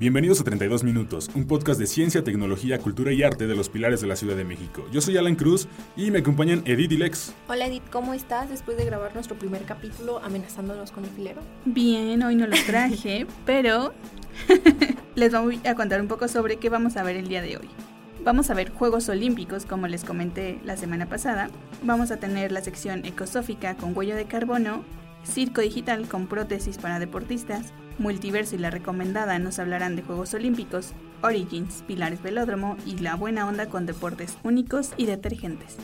[0.00, 4.00] Bienvenidos a 32 Minutos, un podcast de ciencia, tecnología, cultura y arte de los pilares
[4.00, 4.84] de la Ciudad de México.
[4.92, 7.32] Yo soy Alan Cruz y me acompañan Edith y Lex.
[7.48, 11.40] Hola Edith, ¿cómo estás después de grabar nuestro primer capítulo amenazándonos con el filero?
[11.64, 13.94] Bien, hoy no lo traje, pero
[15.14, 17.68] les voy a contar un poco sobre qué vamos a ver el día de hoy.
[18.24, 21.48] Vamos a ver Juegos Olímpicos, como les comenté la semana pasada.
[21.82, 24.82] Vamos a tener la sección ecosófica con huello de carbono,
[25.24, 30.92] circo digital con prótesis para deportistas, Multiverso y la recomendada nos hablarán de Juegos Olímpicos,
[31.22, 35.76] Origins, Pilares Velódromo y la buena onda con deportes únicos y detergentes.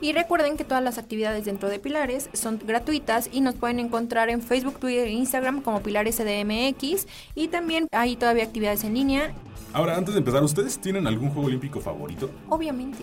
[0.00, 4.30] Y recuerden que todas las actividades dentro de Pilares son gratuitas y nos pueden encontrar
[4.30, 9.34] en Facebook, Twitter e Instagram como Pilares CDMX y también hay todavía actividades en línea.
[9.72, 12.30] Ahora, antes de empezar, ¿ustedes tienen algún juego olímpico favorito?
[12.48, 13.02] Obviamente.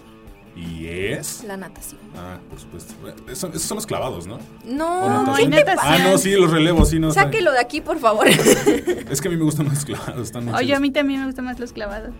[0.56, 1.44] ¿Y es?
[1.44, 2.00] La natación.
[2.16, 2.94] Ah, por supuesto.
[3.30, 4.40] Esos, son los clavados, ¿no?
[4.64, 5.80] No, hay natación.
[5.82, 7.12] Ah, no, sí, los relevos, sí, no.
[7.12, 8.28] Sáquelo de aquí, por favor.
[9.10, 11.46] es que a mí me gustan los clavados, están Oye, a mí también me gustan
[11.46, 12.12] más los clavados.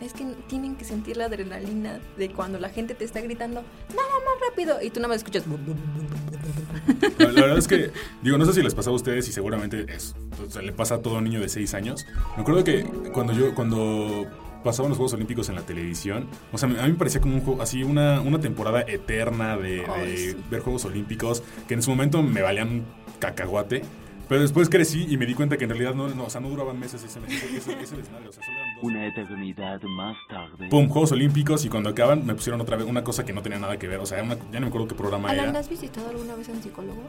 [0.00, 4.08] Es que tienen que sentir la adrenalina de cuando la gente te está gritando, nada
[4.24, 5.44] más rápido, y tú nada más escuchas.
[7.18, 7.90] La, la, verdad es que,
[8.22, 10.96] digo, no sé si les pasa a ustedes y seguramente es, o sea, le pasa
[10.96, 12.06] a todo niño de 6 años.
[12.34, 14.26] Me acuerdo que cuando yo, cuando
[14.62, 16.26] pasaban los Juegos Olímpicos en la televisión.
[16.52, 20.36] O sea, a mí me parecía como un juego, así una, una temporada eterna de,
[20.50, 22.84] ver Juegos Olímpicos que en su momento me valían
[23.18, 23.82] cacahuate.
[24.28, 26.48] Pero después crecí y me di cuenta que en realidad no, no, o sea, no
[26.48, 28.28] duraban meses ese, ese, ese desmadre.
[28.28, 28.84] O sea, solo eran dos.
[28.84, 30.68] Una eternidad más tarde.
[30.68, 33.58] Pum, Juegos Olímpicos y cuando acaban me pusieron otra vez una cosa que no tenía
[33.58, 33.98] nada que ver.
[33.98, 35.58] O sea, una, ya no me acuerdo qué programa Alan, era.
[35.58, 37.02] ¿has visitado alguna vez a un psicólogo?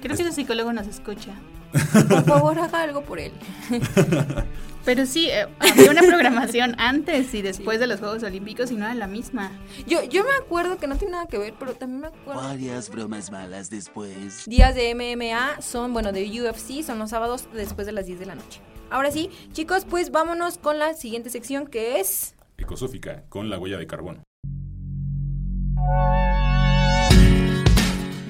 [0.00, 1.32] Creo que ese psicólogo nos escucha.
[2.08, 3.32] Por favor, haga algo por él.
[4.84, 8.86] Pero sí, eh, había una programación antes y después de los Juegos Olímpicos y no
[8.86, 9.50] era la misma.
[9.86, 12.40] Yo, yo me acuerdo que no tiene nada que ver, pero también me acuerdo.
[12.40, 14.46] Varias bromas malas después.
[14.46, 18.26] Días de MMA son, bueno, de UFC, son los sábados después de las 10 de
[18.26, 18.62] la noche.
[18.88, 22.34] Ahora sí, chicos, pues vámonos con la siguiente sección que es.
[22.56, 24.22] Ecosófica, con la huella de carbono.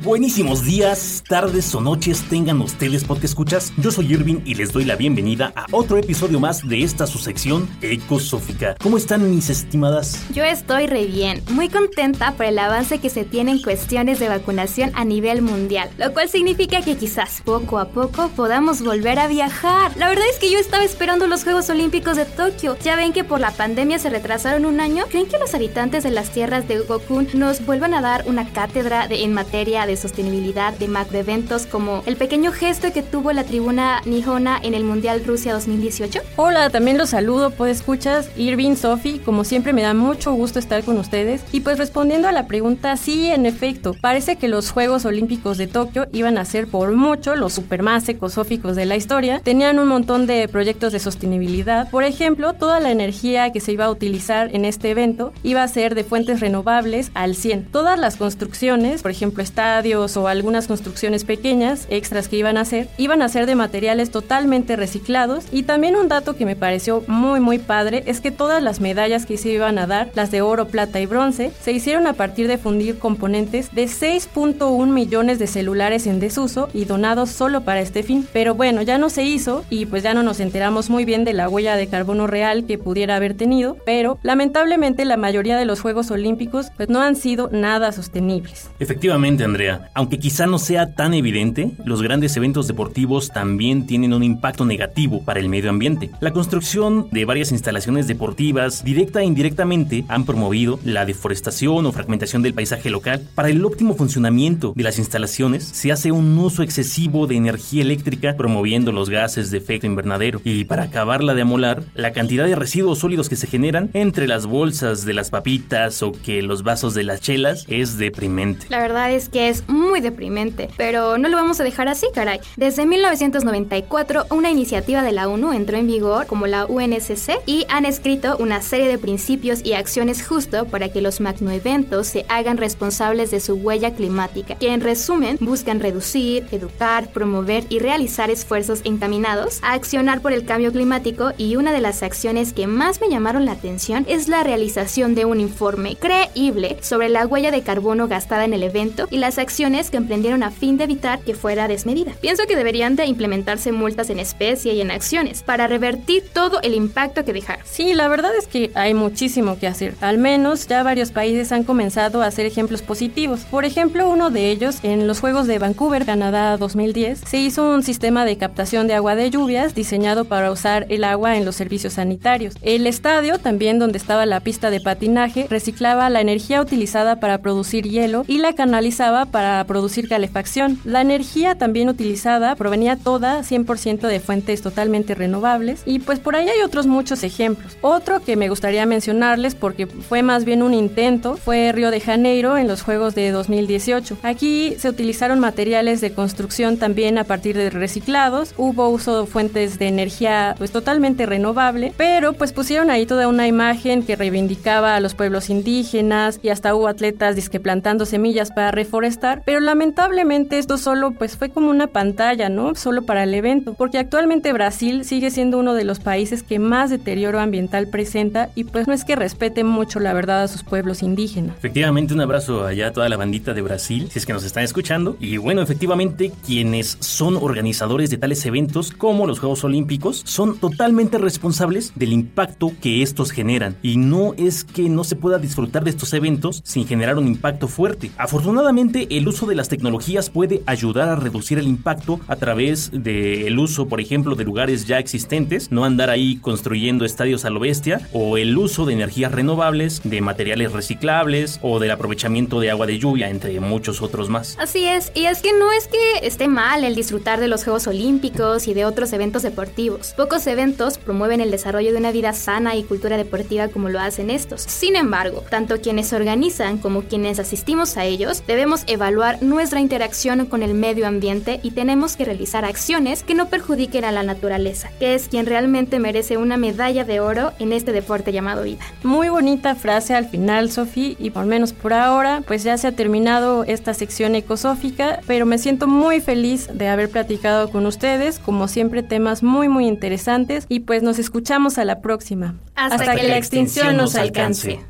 [0.09, 3.75] Buenísimos días, tardes o noches tengan ustedes porque escuchas.
[3.77, 7.19] Yo soy Irving y les doy la bienvenida a otro episodio más de esta su
[7.19, 8.75] sección Ecosófica.
[8.81, 10.25] ¿Cómo están mis estimadas?
[10.33, 14.31] Yo estoy re bien, muy contenta por el avance que se tiene en cuestiones de
[14.31, 19.29] vacunación a nivel mundial, lo cual significa que quizás poco a poco podamos volver a
[19.29, 19.95] viajar.
[19.99, 22.79] La verdad es que yo estaba esperando los Juegos Olímpicos de Tokio.
[22.83, 25.05] Ya ven que por la pandemia se retrasaron un año.
[25.11, 29.07] ¿Creen que los habitantes de las tierras de Gokun nos vuelvan a dar una cátedra
[29.07, 34.01] de, en materia de sostenibilidad de macroeventos como el pequeño gesto que tuvo la tribuna
[34.07, 36.21] Nihona en el Mundial Rusia 2018?
[36.37, 40.85] Hola, también los saludo, pues escuchas Irving, Sofi, como siempre me da mucho gusto estar
[40.85, 41.43] con ustedes.
[41.53, 45.67] Y pues respondiendo a la pregunta, sí, en efecto, parece que los Juegos Olímpicos de
[45.67, 49.41] Tokio iban a ser por mucho los super más ecosóficos de la historia.
[49.41, 51.91] Tenían un montón de proyectos de sostenibilidad.
[51.91, 55.69] Por ejemplo, toda la energía que se iba a utilizar en este evento iba a
[55.69, 57.67] ser de fuentes renovables al 100.
[57.73, 59.43] Todas las construcciones, por ejemplo,
[59.79, 64.11] estadios, o algunas construcciones pequeñas extras que iban a hacer, iban a ser de materiales
[64.11, 65.45] totalmente reciclados.
[65.53, 69.25] Y también un dato que me pareció muy muy padre es que todas las medallas
[69.25, 72.49] que se iban a dar, las de oro, plata y bronce, se hicieron a partir
[72.49, 78.03] de fundir componentes de 6.1 millones de celulares en desuso y donados solo para este
[78.03, 78.27] fin.
[78.33, 81.35] Pero bueno, ya no se hizo y pues ya no nos enteramos muy bien de
[81.35, 85.81] la huella de carbono real que pudiera haber tenido, pero lamentablemente la mayoría de los
[85.81, 88.71] Juegos Olímpicos pues no han sido nada sostenibles.
[88.81, 89.68] Efectivamente, Andrea.
[89.95, 95.25] Aunque quizá no sea tan evidente, los grandes eventos deportivos también tienen un impacto negativo
[95.25, 96.11] para el medio ambiente.
[96.21, 102.43] La construcción de varias instalaciones deportivas, directa e indirectamente, han promovido la deforestación o fragmentación
[102.43, 103.23] del paisaje local.
[103.35, 108.35] Para el óptimo funcionamiento de las instalaciones, se hace un uso excesivo de energía eléctrica,
[108.37, 110.41] promoviendo los gases de efecto invernadero.
[110.45, 114.47] Y para acabarla de amolar, la cantidad de residuos sólidos que se generan entre las
[114.47, 118.67] bolsas de las papitas o que los vasos de las chelas es deprimente.
[118.69, 122.41] La verdad es que es muy deprimente, pero no lo vamos a dejar así, caray.
[122.57, 127.85] Desde 1994, una iniciativa de la ONU entró en vigor como la UNSC y han
[127.85, 133.31] escrito una serie de principios y acciones justo para que los magnoeventos se hagan responsables
[133.31, 139.59] de su huella climática, que en resumen buscan reducir, educar, promover y realizar esfuerzos encaminados
[139.63, 143.45] a accionar por el cambio climático y una de las acciones que más me llamaron
[143.45, 145.97] la atención es la realización de un informe.
[145.97, 149.48] creíble sobre la huella de carbono gastada en el evento y las acciones
[149.91, 152.13] que emprendieron a fin de evitar que fuera desmedida.
[152.21, 156.75] Pienso que deberían de implementarse multas en especie y en acciones para revertir todo el
[156.75, 157.65] impacto que dejaron.
[157.67, 159.95] Sí, la verdad es que hay muchísimo que hacer.
[160.01, 163.41] Al menos ya varios países han comenzado a hacer ejemplos positivos.
[163.51, 167.83] Por ejemplo, uno de ellos, en los Juegos de Vancouver, Canadá 2010, se hizo un
[167.83, 171.95] sistema de captación de agua de lluvias diseñado para usar el agua en los servicios
[171.95, 172.55] sanitarios.
[172.63, 177.89] El estadio, también donde estaba la pista de patinaje, reciclaba la energía utilizada para producir
[177.89, 180.79] hielo y la canalizaba para producir calefacción.
[180.85, 186.49] La energía también utilizada provenía toda 100% de fuentes totalmente renovables y pues por ahí
[186.49, 187.77] hay otros muchos ejemplos.
[187.81, 192.57] Otro que me gustaría mencionarles porque fue más bien un intento fue Río de Janeiro
[192.57, 194.19] en los Juegos de 2018.
[194.23, 199.79] Aquí se utilizaron materiales de construcción también a partir de reciclados, hubo uso de fuentes
[199.79, 205.01] de energía pues totalmente renovable, pero pues pusieron ahí toda una imagen que reivindicaba a
[205.01, 210.79] los pueblos indígenas y hasta hubo atletas disque plantando semillas para reforestar, pero lamentablemente esto
[210.79, 212.75] solo pues fue como una pantalla, ¿no?
[212.75, 216.91] Solo para el evento, porque actualmente Brasil sigue siendo uno de los países que más
[216.91, 221.03] deterioro ambiental presenta y pues no es que respete mucho la verdad a sus pueblos
[221.03, 221.57] indígenas.
[221.59, 224.65] Efectivamente, un abrazo allá a toda la bandita de Brasil, si es que nos están
[224.65, 225.17] escuchando.
[225.21, 231.19] Y bueno, efectivamente, quienes son organizadores de tales eventos como los Juegos Olímpicos son totalmente
[231.19, 233.77] responsables del impacto que estos generan.
[233.83, 237.69] Y no es que no se pueda disfrutar de estos eventos sin generar un impacto
[237.69, 238.11] fuerte.
[238.17, 243.59] Afortunadamente, el uso de las tecnologías puede ayudar a reducir el impacto a través del
[243.59, 248.01] uso, por ejemplo, de lugares ya existentes, no andar ahí construyendo estadios a lo bestia,
[248.13, 253.01] o el uso de energías renovables, de materiales reciclables o del aprovechamiento de agua de
[253.01, 254.57] lluvia, entre muchos otros más.
[254.61, 257.89] Así es, y es que no es que esté mal el disfrutar de los Juegos
[257.89, 260.15] Olímpicos y de otros eventos deportivos.
[260.17, 264.31] Pocos eventos promueven el desarrollo de una vida sana y cultura deportiva como lo hacen
[264.31, 264.63] estos.
[264.63, 269.08] Sin embargo, tanto quienes organizan como quienes asistimos a ellos debemos evaluar
[269.41, 274.13] nuestra interacción con el medio ambiente y tenemos que realizar acciones que no perjudiquen a
[274.13, 278.63] la naturaleza, que es quien realmente merece una medalla de oro en este deporte llamado
[278.63, 278.85] vida.
[279.03, 282.93] Muy bonita frase al final, Sofi, y por menos por ahora, pues ya se ha
[282.93, 288.69] terminado esta sección ecosófica, pero me siento muy feliz de haber platicado con ustedes, como
[288.69, 292.55] siempre temas muy muy interesantes, y pues nos escuchamos a la próxima.
[292.75, 294.81] Hasta, que, la extinción nos alcance.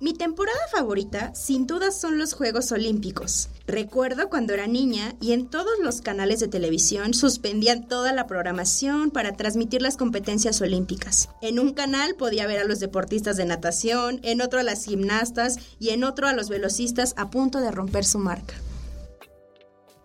[0.00, 3.48] Mi temporada favorita, sin duda, son los Juegos Olímpicos.
[3.66, 9.12] Recuerdo cuando era niña y en todos los canales de televisión suspendían toda la programación
[9.12, 11.28] para transmitir las competencias olímpicas.
[11.42, 15.58] En un canal podía ver a los deportistas de natación, en otro a las gimnastas
[15.78, 18.54] y en otro a los velocistas a punto de romper su marca.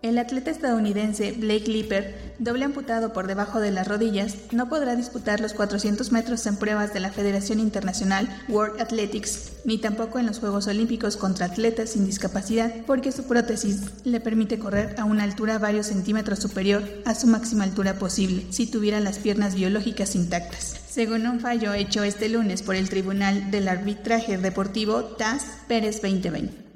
[0.01, 5.42] El atleta estadounidense Blake Lipper, doble amputado por debajo de las rodillas, no podrá disputar
[5.42, 10.40] los 400 metros en pruebas de la Federación Internacional World Athletics, ni tampoco en los
[10.40, 15.60] Juegos Olímpicos contra atletas sin discapacidad, porque su prótesis le permite correr a una altura
[15.60, 20.78] varios centímetros superior a su máxima altura posible si tuviera las piernas biológicas intactas.
[20.90, 26.69] Según un fallo hecho este lunes por el Tribunal del Arbitraje Deportivo TAS Pérez 2020.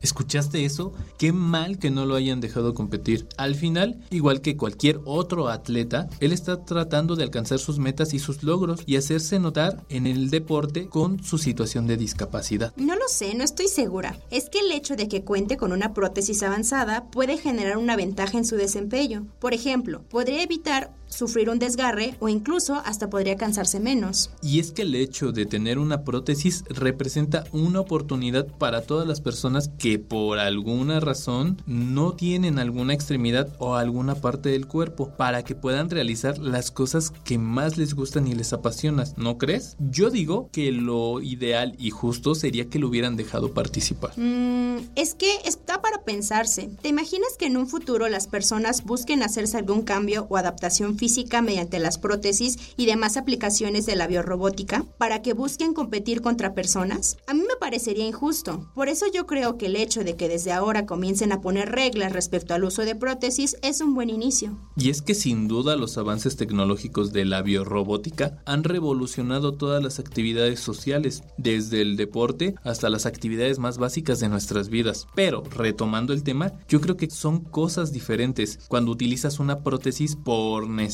[0.00, 0.92] ¿Escuchaste eso?
[1.18, 3.26] Qué mal que no lo hayan dejado competir.
[3.36, 8.18] Al final, igual que cualquier otro atleta, él está tratando de alcanzar sus metas y
[8.18, 12.72] sus logros y hacerse notar en el deporte con su situación de discapacidad.
[12.76, 14.18] No lo sé, no estoy segura.
[14.30, 18.38] Es que el hecho de que cuente con una prótesis avanzada puede generar una ventaja
[18.38, 19.26] en su desempeño.
[19.40, 24.30] Por ejemplo, podría evitar sufrir un desgarre o incluso hasta podría cansarse menos.
[24.42, 29.20] Y es que el hecho de tener una prótesis representa una oportunidad para todas las
[29.20, 35.42] personas que por alguna razón no tienen alguna extremidad o alguna parte del cuerpo para
[35.44, 39.76] que puedan realizar las cosas que más les gustan y les apasionan, ¿no crees?
[39.78, 44.12] Yo digo que lo ideal y justo sería que lo hubieran dejado participar.
[44.16, 46.70] Mm, es que está para pensarse.
[46.82, 51.40] ¿Te imaginas que en un futuro las personas busquen hacerse algún cambio o adaptación física
[51.40, 57.16] mediante las prótesis y demás aplicaciones de la biorrobótica para que busquen competir contra personas?
[57.26, 58.68] A mí me parecería injusto.
[58.74, 62.12] Por eso yo creo que el hecho de que desde ahora comiencen a poner reglas
[62.12, 64.58] respecto al uso de prótesis es un buen inicio.
[64.76, 69.98] Y es que sin duda los avances tecnológicos de la biorrobótica han revolucionado todas las
[69.98, 75.06] actividades sociales, desde el deporte hasta las actividades más básicas de nuestras vidas.
[75.14, 80.68] Pero, retomando el tema, yo creo que son cosas diferentes cuando utilizas una prótesis por
[80.68, 80.87] necesidad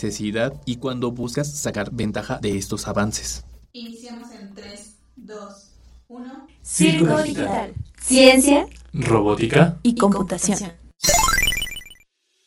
[0.65, 3.45] y cuando buscas sacar ventaja de estos avances.
[3.73, 5.71] Iniciamos en 3, 2,
[6.09, 6.47] 1.
[6.63, 7.75] Circo Digital.
[8.01, 10.73] Ciencia, Robótica Y computación.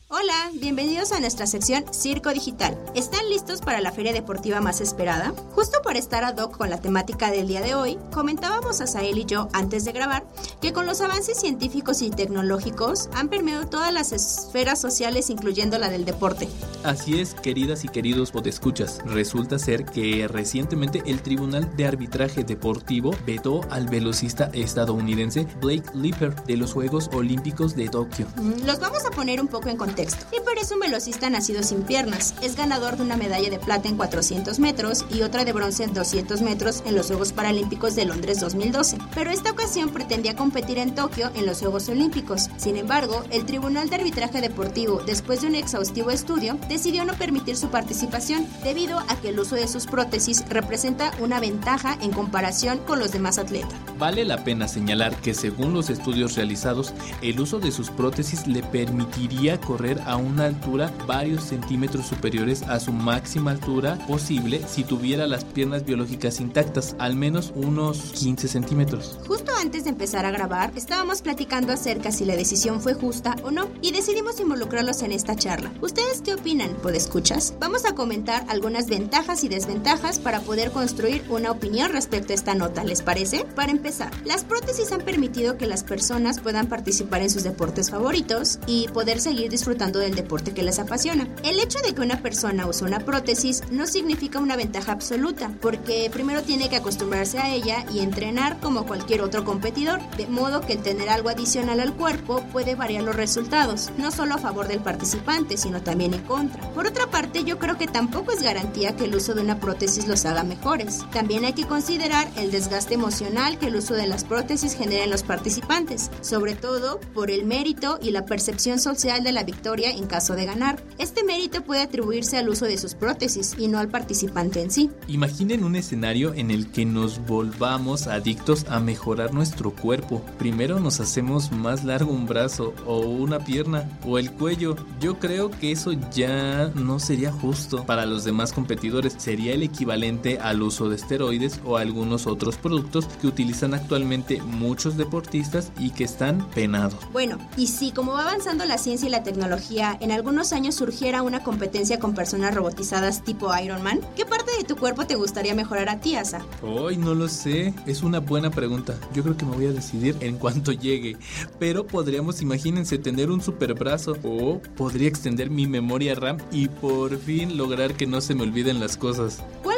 [0.08, 2.76] Hola, Hola, bienvenidos a nuestra sección Circo Digital.
[2.94, 5.32] ¿Están listos para la feria deportiva más esperada?
[5.52, 9.18] Justo por estar ad hoc con la temática del día de hoy, comentábamos a Sael
[9.18, 10.24] y yo antes de grabar
[10.60, 15.90] que con los avances científicos y tecnológicos han permeado todas las esferas sociales incluyendo la
[15.90, 16.48] del deporte.
[16.82, 19.00] Así es, queridas y queridos podescuchas.
[19.04, 26.34] Resulta ser que recientemente el Tribunal de Arbitraje Deportivo vetó al velocista estadounidense Blake Lipper
[26.44, 28.26] de los Juegos Olímpicos de Tokio.
[28.36, 30.24] Mm, Los vamos a poner un poco en contexto.
[30.32, 32.34] Lipper es un velocista nacido sin piernas.
[32.40, 35.92] Es ganador de una medalla de plata en 400 metros y otra de bronce en
[35.92, 38.98] 200 metros en los Juegos Paralímpicos de Londres 2012.
[39.14, 42.48] Pero esta ocasión pretendía competir en Tokio en los Juegos Olímpicos.
[42.56, 47.56] Sin embargo, el Tribunal de Arbitraje Deportivo, después de un exhaustivo estudio, decidió no permitir
[47.56, 52.78] su participación debido a que el uso de sus prótesis representa una ventaja en comparación
[52.78, 53.74] con los demás atletas.
[53.98, 58.62] Vale la pena señalar que según los estudios realizados, el uso de sus prótesis le
[58.62, 65.26] permitiría correr a una altura varios centímetros superiores a su máxima altura posible si tuviera
[65.26, 69.18] las piernas biológicas intactas, al menos unos 15 centímetros.
[69.26, 73.50] Justo antes de empezar a grabar, estábamos platicando acerca si la decisión fue justa o
[73.50, 75.72] no y decidimos involucrarlos en esta charla.
[75.80, 77.54] ¿Ustedes qué opinan, podescuchas?
[77.58, 82.54] Vamos a comentar algunas ventajas y desventajas para poder construir una opinión respecto a esta
[82.54, 83.44] nota, ¿les parece?
[83.56, 88.60] Para empezar, las prótesis han permitido que las personas puedan participar en sus deportes favoritos
[88.68, 91.26] y poder seguir disfrutando del deporte que les apasiona.
[91.42, 96.10] El hecho de que una persona use una prótesis no significa una ventaja absoluta, porque
[96.12, 100.74] primero tiene que acostumbrarse a ella y entrenar como cualquier otro competidor, de modo que
[100.74, 104.80] el tener algo adicional al cuerpo puede variar los resultados, no solo a favor del
[104.80, 106.60] participante, sino también en contra.
[106.72, 110.06] Por otra parte, yo creo que tampoco es garantía que el uso de una prótesis
[110.06, 111.04] los haga mejores.
[111.10, 115.10] También hay que considerar el desgaste emocional que el uso de las prótesis genera en
[115.10, 120.06] los participantes, sobre todo por el mérito y la percepción social de la victoria en
[120.18, 120.82] caso de ganar.
[120.98, 124.90] Este mérito puede atribuirse al uso de sus prótesis y no al participante en sí.
[125.06, 130.20] Imaginen un escenario en el que nos volvamos adictos a mejorar nuestro cuerpo.
[130.36, 134.74] Primero nos hacemos más largo un brazo o una pierna o el cuello.
[135.00, 139.14] Yo creo que eso ya no sería justo para los demás competidores.
[139.18, 144.96] Sería el equivalente al uso de esteroides o algunos otros productos que utilizan actualmente muchos
[144.96, 146.98] deportistas y que están penados.
[147.12, 151.22] Bueno, y si como va avanzando la ciencia y la tecnología, en algunos años surgiera
[151.22, 155.54] una competencia con personas robotizadas tipo Iron Man, ¿qué parte de tu cuerpo te gustaría
[155.54, 156.44] mejorar a ti, Asa?
[156.62, 158.94] Hoy no lo sé, es una buena pregunta.
[159.14, 161.16] Yo creo que me voy a decidir en cuanto llegue.
[161.58, 167.18] Pero podríamos, imagínense, tener un super brazo o podría extender mi memoria RAM y por
[167.18, 169.42] fin lograr que no se me olviden las cosas.
[169.62, 169.77] ¿Cuál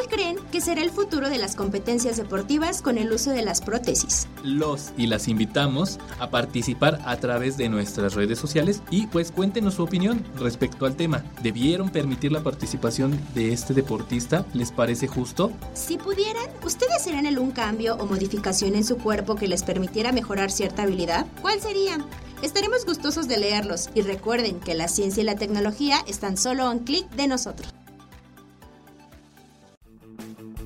[0.51, 4.27] que será el futuro de las competencias deportivas con el uso de las prótesis?
[4.43, 9.75] Los y las invitamos a participar a través de nuestras redes sociales y pues cuéntenos
[9.75, 11.23] su opinión respecto al tema.
[11.41, 14.45] ¿Debieron permitir la participación de este deportista?
[14.53, 15.51] ¿Les parece justo?
[15.73, 20.51] Si pudieran, ¿ustedes harían algún cambio o modificación en su cuerpo que les permitiera mejorar
[20.51, 21.25] cierta habilidad?
[21.41, 21.97] ¿Cuál sería?
[22.41, 26.71] Estaremos gustosos de leerlos y recuerden que la ciencia y la tecnología están solo a
[26.71, 27.71] un clic de nosotros.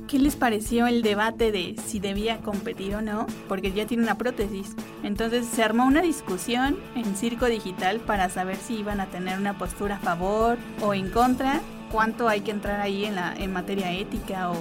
[0.08, 3.26] ¿Qué les pareció el debate de si debía competir o no?
[3.48, 4.76] Porque ya tiene una prótesis.
[5.02, 9.58] Entonces se armó una discusión en Circo Digital para saber si iban a tener una
[9.58, 11.60] postura a favor o en contra.
[11.92, 14.56] ¿Cuánto hay que entrar ahí en, la, en materia ética o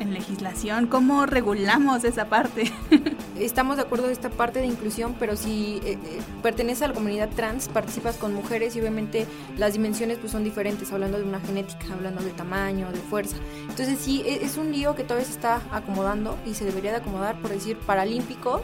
[0.00, 0.86] en legislación?
[0.86, 2.72] ¿Cómo regulamos esa parte?
[3.40, 5.98] Estamos de acuerdo de esta parte de inclusión, pero si eh, eh,
[6.42, 9.26] perteneces a la comunidad trans, participas con mujeres y obviamente
[9.58, 13.36] las dimensiones pues son diferentes, hablando de una genética, hablando de tamaño, de fuerza.
[13.68, 16.98] Entonces sí, e- es un lío que todavía se está acomodando y se debería de
[16.98, 18.62] acomodar, por decir, paralímpicos.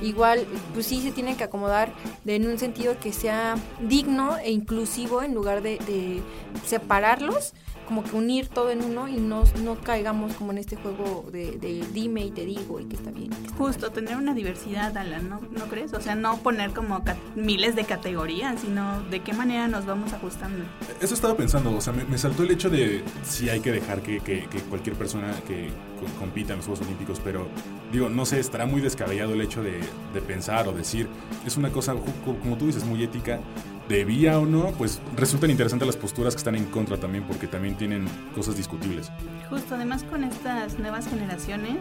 [0.00, 1.92] Igual, pues sí se tienen que acomodar
[2.24, 6.22] de- en un sentido que sea digno e inclusivo en lugar de, de
[6.64, 7.54] separarlos
[7.92, 11.58] como que unir todo en uno y no, no caigamos como en este juego de,
[11.58, 13.28] de dime y te digo y que está bien.
[13.28, 15.92] que está Justo, tener una diversidad, Alan, ¿no, ¿no crees?
[15.92, 17.02] O sea, no poner como
[17.36, 20.64] miles de categorías, sino de qué manera nos vamos ajustando.
[21.02, 24.00] Eso estaba pensando, o sea, me, me saltó el hecho de si hay que dejar
[24.00, 25.68] que, que- que cualquier persona que
[26.02, 27.46] co- compita en los Juegos Olímpicos, pero
[27.92, 29.80] digo, no sé, estará muy descabellado el hecho de,
[30.14, 31.08] de pensar o decir,
[31.46, 31.94] es una cosa,
[32.42, 33.40] como tú dices, muy ética,
[33.88, 37.76] debía o no, pues resultan interesantes las posturas que están en contra también, porque también
[37.76, 39.10] tienen cosas discutibles.
[39.50, 41.76] Justo, además con estas nuevas generaciones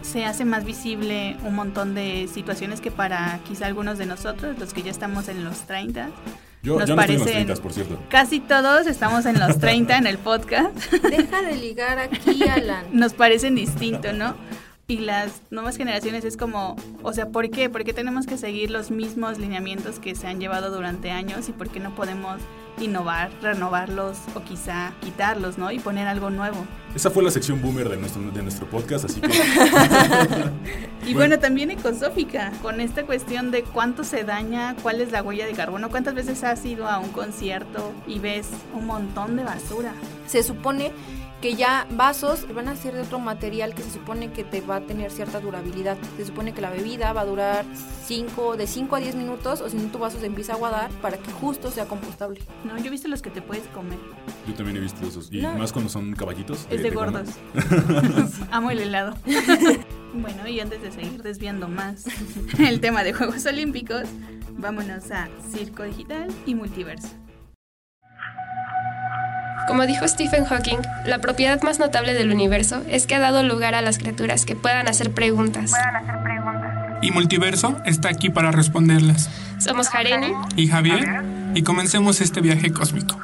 [0.00, 4.72] se hace más visible un montón de situaciones que para quizá algunos de nosotros, los
[4.72, 6.08] que ya estamos en los 30,
[6.62, 7.98] Yo, Nos yo no estoy en los parecen- 30, por cierto.
[8.08, 12.84] casi todos estamos en los 30 en el podcast, Deja de ligar aquí, Alan.
[12.92, 14.36] nos parecen distintos, ¿no?
[14.88, 17.70] Y las nuevas generaciones es como, o sea, ¿por qué?
[17.70, 21.52] ¿Por qué tenemos que seguir los mismos lineamientos que se han llevado durante años y
[21.52, 22.40] por qué no podemos
[22.80, 25.70] innovar, renovarlos o quizá quitarlos, ¿no?
[25.70, 26.66] Y poner algo nuevo.
[26.94, 29.28] Esa fue la sección boomer de nuestro, de nuestro podcast, así que...
[31.06, 35.46] y bueno, también ecosófica, con esta cuestión de cuánto se daña, cuál es la huella
[35.46, 39.94] de carbono, cuántas veces has ido a un concierto y ves un montón de basura.
[40.26, 40.92] Se supone
[41.42, 44.76] que ya vasos van a ser de otro material que se supone que te va
[44.76, 45.98] a tener cierta durabilidad.
[46.16, 47.66] Se supone que la bebida va a durar
[48.06, 50.90] cinco, de 5 a 10 minutos o si no tu vaso se empieza a aguadar
[51.02, 52.40] para que justo sea compostable.
[52.64, 53.98] No, yo he visto los que te puedes comer.
[54.46, 55.32] Yo también he visto esos.
[55.32, 56.66] Y más cuando son caballitos.
[56.70, 57.28] Es de, gordos.
[58.52, 59.16] Amo el helado.
[60.14, 62.04] bueno, y antes de seguir desviando más
[62.60, 64.04] el tema de Juegos Olímpicos,
[64.52, 67.08] vámonos a Circo Digital y Multiverso.
[69.68, 73.74] Como dijo Stephen Hawking, la propiedad más notable del universo es que ha dado lugar
[73.74, 75.72] a las criaturas que puedan hacer preguntas.
[77.00, 79.28] Y Multiverso está aquí para responderlas.
[79.58, 81.22] Somos Jareni y Javier
[81.54, 83.18] y comencemos este viaje cósmico.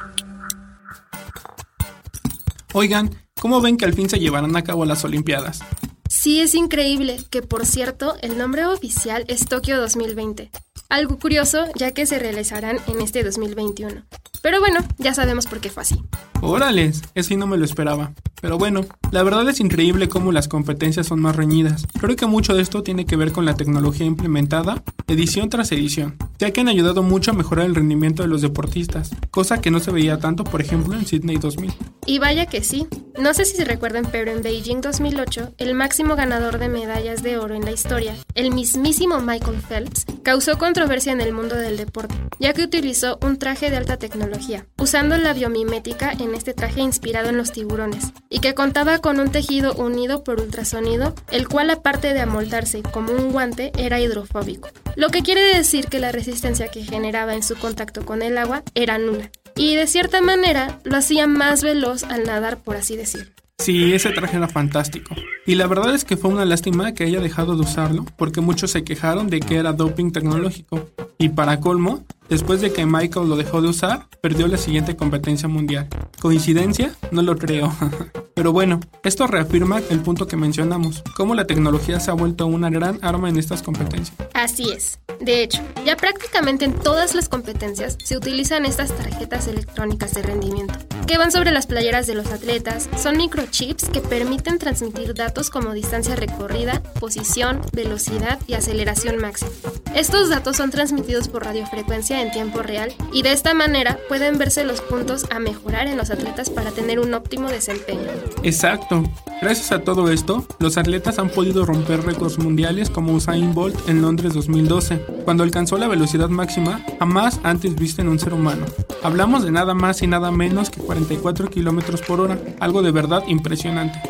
[2.73, 5.61] Oigan, ¿cómo ven que al fin se llevarán a cabo las Olimpiadas?
[6.07, 10.51] Sí, es increíble, que por cierto, el nombre oficial es Tokio 2020.
[10.89, 14.03] Algo curioso, ya que se realizarán en este 2021.
[14.41, 16.01] Pero bueno, ya sabemos por qué fue así.
[16.41, 18.13] Órales, eso no me lo esperaba.
[18.41, 21.85] Pero bueno, la verdad es increíble cómo las competencias son más reñidas.
[21.99, 26.15] Creo que mucho de esto tiene que ver con la tecnología implementada, edición tras edición,
[26.37, 29.79] ya que han ayudado mucho a mejorar el rendimiento de los deportistas, cosa que no
[29.79, 31.73] se veía tanto, por ejemplo, en Sydney 2000.
[32.05, 32.87] Y vaya que sí.
[33.19, 37.37] No sé si se recuerdan, pero en Beijing 2008, el máximo ganador de medallas de
[37.37, 42.15] oro en la historia, el mismísimo Michael Phelps, causó controversia en el mundo del deporte,
[42.39, 47.29] ya que utilizó un traje de alta tecnología, usando la biomimética en este traje inspirado
[47.29, 52.13] en los tiburones, y que contaba con un tejido unido por ultrasonido, el cual aparte
[52.13, 56.83] de amoldarse como un guante era hidrofóbico, lo que quiere decir que la resistencia que
[56.83, 61.27] generaba en su contacto con el agua era nula, y de cierta manera lo hacía
[61.27, 63.31] más veloz al nadar, por así decirlo.
[63.59, 65.15] Sí, ese traje era fantástico.
[65.45, 68.71] Y la verdad es que fue una lástima que haya dejado de usarlo, porque muchos
[68.71, 70.89] se quejaron de que era doping tecnológico.
[71.17, 75.47] Y para colmo, después de que Michael lo dejó de usar, perdió la siguiente competencia
[75.47, 75.87] mundial.
[76.19, 76.93] ¿Coincidencia?
[77.11, 77.73] No lo creo.
[78.39, 82.69] Pero bueno, esto reafirma el punto que mencionamos, cómo la tecnología se ha vuelto una
[82.69, 84.15] gran arma en estas competencias.
[84.33, 84.99] Así es.
[85.19, 90.73] De hecho, ya prácticamente en todas las competencias se utilizan estas tarjetas electrónicas de rendimiento,
[91.05, 95.73] que van sobre las playeras de los atletas, son microchips que permiten transmitir datos como
[95.73, 99.51] distancia recorrida, posición, velocidad y aceleración máxima.
[99.93, 104.63] Estos datos son transmitidos por radiofrecuencia en tiempo real y de esta manera pueden verse
[104.63, 108.09] los puntos a mejorar en los atletas para tener un óptimo desempeño.
[108.43, 109.03] Exacto.
[109.41, 114.01] Gracias a todo esto, los atletas han podido romper récords mundiales como Usain Bolt en
[114.01, 118.65] Londres 2012, cuando alcanzó la velocidad máxima jamás antes vista en un ser humano.
[119.01, 123.23] Hablamos de nada más y nada menos que 44 kilómetros por hora, algo de verdad
[123.27, 124.01] impresionante.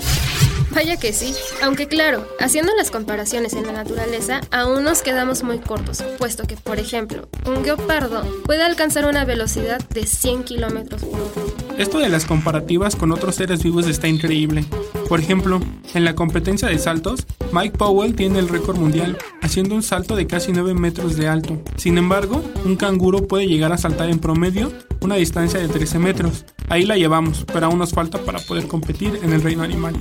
[0.71, 5.59] Vaya que sí, aunque claro, haciendo las comparaciones en la naturaleza, aún nos quedamos muy
[5.59, 11.19] cortos, puesto que, por ejemplo, un guepardo puede alcanzar una velocidad de 100 kilómetros por
[11.19, 11.59] hora.
[11.77, 14.65] Esto de las comparativas con otros seres vivos está increíble.
[15.07, 15.59] Por ejemplo,
[15.93, 20.27] en la competencia de saltos, Mike Powell tiene el récord mundial, haciendo un salto de
[20.27, 21.57] casi 9 metros de alto.
[21.77, 24.71] Sin embargo, un canguro puede llegar a saltar en promedio
[25.01, 26.45] una distancia de 13 metros.
[26.69, 29.95] Ahí la llevamos, pero aún nos falta para poder competir en el reino animal.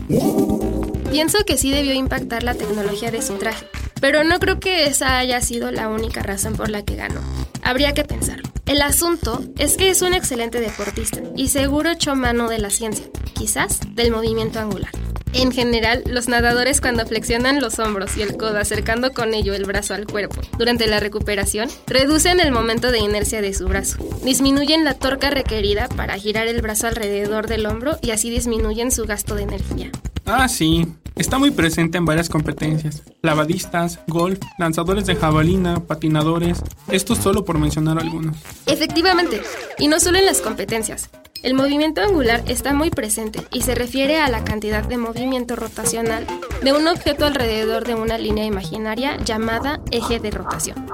[1.11, 3.67] Pienso que sí debió impactar la tecnología de su traje,
[4.01, 7.21] pero no creo que esa haya sido la única razón por la que ganó.
[7.63, 8.49] Habría que pensarlo.
[8.67, 13.07] El asunto es que es un excelente deportista y seguro echó mano de la ciencia,
[13.33, 14.91] quizás del movimiento angular.
[15.33, 19.65] En general, los nadadores cuando flexionan los hombros y el codo acercando con ello el
[19.65, 24.85] brazo al cuerpo durante la recuperación, reducen el momento de inercia de su brazo, disminuyen
[24.85, 29.35] la torca requerida para girar el brazo alrededor del hombro y así disminuyen su gasto
[29.35, 29.91] de energía.
[30.25, 30.87] Ah, sí.
[31.19, 33.03] Está muy presente en varias competencias.
[33.23, 36.63] Lavadistas, golf, lanzadores de jabalina, patinadores.
[36.93, 38.37] Esto solo por mencionar algunos.
[38.67, 39.43] Efectivamente.
[39.79, 41.11] Y no solo en las competencias.
[41.43, 46.25] El movimiento angular está muy presente y se refiere a la cantidad de movimiento rotacional
[46.63, 50.87] de un objeto alrededor de una línea imaginaria llamada eje de rotación.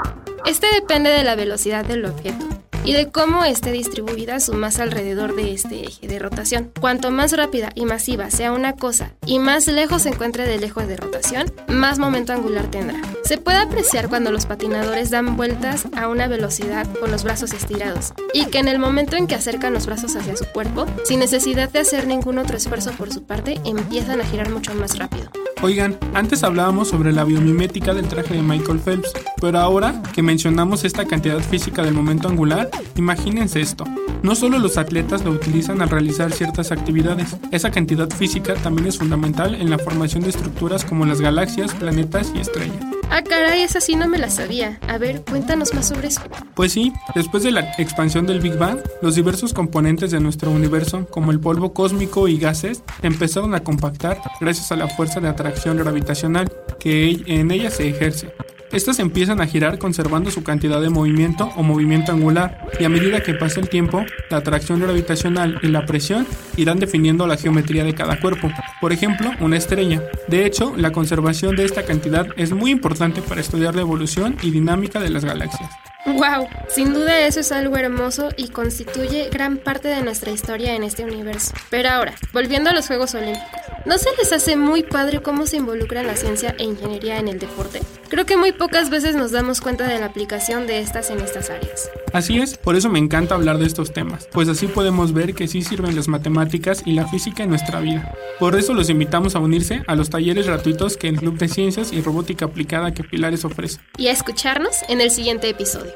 [0.46, 2.46] Este depende de la velocidad del objeto
[2.84, 6.70] y de cómo esté distribuida su masa alrededor de este eje de rotación.
[6.80, 10.86] Cuanto más rápida y masiva sea una cosa y más lejos se encuentre del eje
[10.86, 13.00] de rotación, más momento angular tendrá.
[13.24, 18.12] Se puede apreciar cuando los patinadores dan vueltas a una velocidad con los brazos estirados
[18.32, 21.70] y que en el momento en que acercan los brazos hacia su cuerpo, sin necesidad
[21.70, 25.30] de hacer ningún otro esfuerzo por su parte, empiezan a girar mucho más rápido.
[25.62, 30.84] Oigan, antes hablábamos sobre la biomimética del traje de Michael Phelps, pero ahora que mencionamos
[30.84, 33.84] esta cantidad física del momento angular, imagínense esto.
[34.22, 38.98] No solo los atletas lo utilizan al realizar ciertas actividades, esa cantidad física también es
[38.98, 42.84] fundamental en la formación de estructuras como las galaxias, planetas y estrellas.
[43.10, 44.80] Ah, caray, esa sí no me la sabía.
[44.88, 46.22] A ver, cuéntanos más sobre eso.
[46.54, 51.06] Pues sí, después de la expansión del Big Bang, los diversos componentes de nuestro universo,
[51.10, 55.43] como el polvo cósmico y gases, empezaron a compactar gracias a la fuerza de atracción
[55.76, 58.32] gravitacional que en ella se ejerce.
[58.72, 63.22] Estas empiezan a girar conservando su cantidad de movimiento o movimiento angular, y a medida
[63.22, 66.26] que pasa el tiempo, la atracción gravitacional y la presión
[66.56, 68.50] irán definiendo la geometría de cada cuerpo.
[68.80, 70.02] Por ejemplo, una estrella.
[70.26, 74.50] De hecho, la conservación de esta cantidad es muy importante para estudiar la evolución y
[74.50, 75.70] dinámica de las galaxias.
[76.06, 76.48] ¡Wow!
[76.68, 81.04] Sin duda eso es algo hermoso y constituye gran parte de nuestra historia en este
[81.04, 81.54] universo.
[81.70, 83.48] Pero ahora, volviendo a los Juegos Olímpicos,
[83.84, 87.38] ¿no se les hace muy padre cómo se involucra la ciencia e ingeniería en el
[87.38, 87.80] deporte?
[88.08, 91.50] Creo que muy pocas veces nos damos cuenta de la aplicación de estas en estas
[91.50, 91.90] áreas.
[92.12, 95.48] Así es, por eso me encanta hablar de estos temas, pues así podemos ver que
[95.48, 98.14] sí sirven las matemáticas y la física en nuestra vida.
[98.38, 101.92] Por eso los invitamos a unirse a los talleres gratuitos que el Club de Ciencias
[101.92, 103.80] y Robótica Aplicada que Pilares ofrece.
[103.98, 105.92] Y a escucharnos en el siguiente episodio.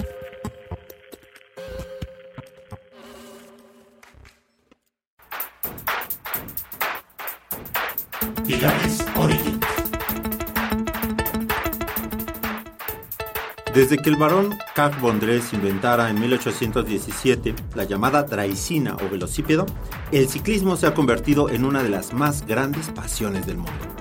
[13.73, 19.67] Desde que el barón Carl von Dres inventara en 1817 la llamada draisina o velocípedo,
[20.11, 23.98] el ciclismo se ha convertido en una de las más grandes pasiones del mundo.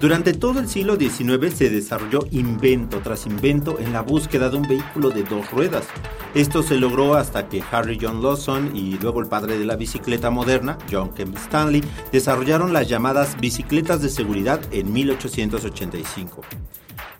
[0.00, 4.62] Durante todo el siglo XIX se desarrolló invento tras invento en la búsqueda de un
[4.62, 5.88] vehículo de dos ruedas.
[6.36, 10.30] Esto se logró hasta que Harry John Lawson y luego el padre de la bicicleta
[10.30, 11.82] moderna, John Kemp Stanley,
[12.12, 16.42] desarrollaron las llamadas bicicletas de seguridad en 1885.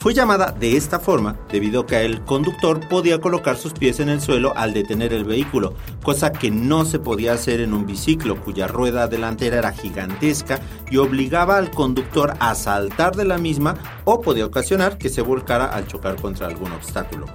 [0.00, 4.08] Fue llamada de esta forma debido a que el conductor podía colocar sus pies en
[4.08, 8.40] el suelo al detener el vehículo, cosa que no se podía hacer en un biciclo
[8.40, 14.20] cuya rueda delantera era gigantesca y obligaba al conductor a saltar de la misma o
[14.20, 17.26] podía ocasionar que se volcara al chocar contra algún obstáculo.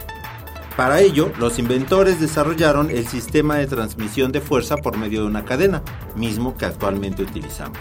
[0.78, 5.43] Para ello, los inventores desarrollaron el sistema de transmisión de fuerza por medio de una
[5.43, 5.84] cadena,
[6.15, 7.78] mismo que actualmente utilizamos.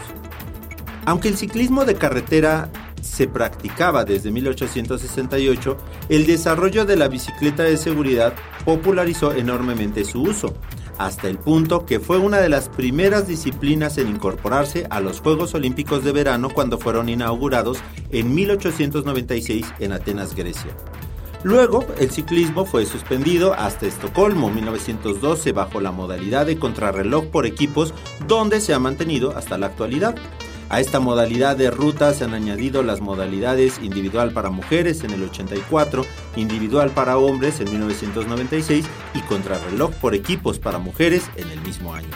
[1.07, 2.69] Aunque el ciclismo de carretera
[3.03, 5.77] se practicaba desde 1868,
[6.09, 8.33] el desarrollo de la bicicleta de seguridad
[8.65, 10.55] popularizó enormemente su uso,
[10.99, 15.55] hasta el punto que fue una de las primeras disciplinas en incorporarse a los Juegos
[15.55, 17.79] Olímpicos de Verano cuando fueron inaugurados
[18.11, 20.71] en 1896 en Atenas, Grecia.
[21.45, 27.93] Luego, el ciclismo fue suspendido hasta Estocolmo 1912 bajo la modalidad de contrarreloj por equipos
[28.29, 30.15] donde se ha mantenido hasta la actualidad.
[30.73, 35.23] A esta modalidad de ruta se han añadido las modalidades individual para mujeres en el
[35.23, 36.07] 84,
[36.37, 42.09] individual para hombres en 1996 y contrarreloj por equipos para mujeres en el mismo año.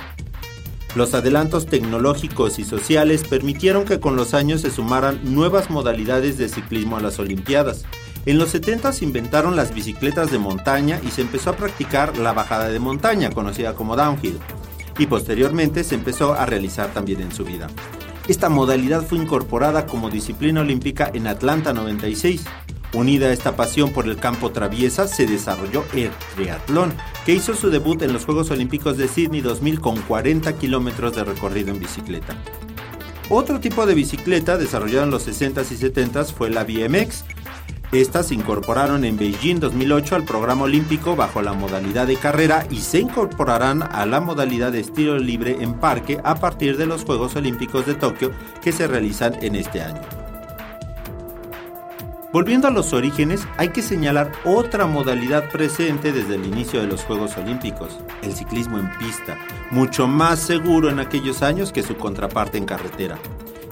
[0.95, 6.49] Los adelantos tecnológicos y sociales permitieron que con los años se sumaran nuevas modalidades de
[6.49, 7.85] ciclismo a las Olimpiadas.
[8.25, 12.33] En los 70 se inventaron las bicicletas de montaña y se empezó a practicar la
[12.33, 14.39] bajada de montaña, conocida como downhill,
[14.99, 17.69] y posteriormente se empezó a realizar también en su vida.
[18.29, 22.45] Esta modalidad fue incorporada como disciplina olímpica en Atlanta 96.
[22.93, 26.93] Unida a esta pasión por el campo traviesa, se desarrolló el triatlón,
[27.25, 31.23] que hizo su debut en los Juegos Olímpicos de Sydney 2000 con 40 kilómetros de
[31.23, 32.35] recorrido en bicicleta.
[33.29, 37.25] Otro tipo de bicicleta desarrollado en los 60s y 70s fue la BMX,
[37.93, 42.79] estas se incorporaron en Beijing 2008 al programa olímpico bajo la modalidad de carrera y
[42.79, 47.37] se incorporarán a la modalidad de estilo libre en parque a partir de los Juegos
[47.37, 50.01] Olímpicos de Tokio que se realizan en este año.
[52.33, 57.03] Volviendo a los orígenes, hay que señalar otra modalidad presente desde el inicio de los
[57.05, 59.39] Juegos Olímpicos, el ciclismo en pista,
[59.71, 63.17] mucho más seguro en aquellos años que su contraparte en carretera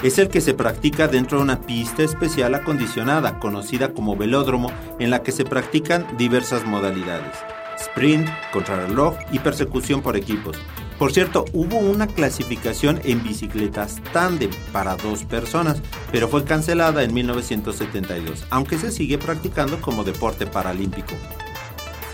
[0.04, 5.08] es el que se practica dentro de una pista especial acondicionada, conocida como velódromo, en
[5.08, 7.34] la que se practican diversas modalidades.
[7.80, 10.58] Sprint, contrarreloj y persecución por equipos.
[10.98, 15.80] Por cierto, hubo una clasificación en bicicletas tándem para dos personas,
[16.12, 21.14] pero fue cancelada en 1972, aunque se sigue practicando como deporte paralímpico.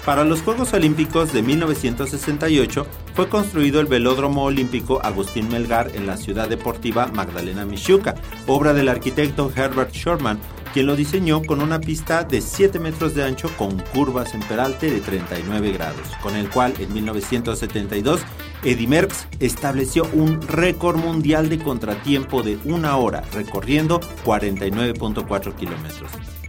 [0.05, 6.17] Para los Juegos Olímpicos de 1968 fue construido el Velódromo Olímpico Agustín Melgar en la
[6.17, 8.15] ciudad deportiva Magdalena Michuca,
[8.47, 10.41] obra del arquitecto Herbert Sherman,
[10.73, 14.91] quien lo diseñó con una pista de 7 metros de ancho con curvas en peralte
[14.91, 18.23] de 39 grados, con el cual en 1972
[18.63, 26.40] Eddy Merckx estableció un récord mundial de contratiempo de una hora, recorriendo 49.4 kilómetros.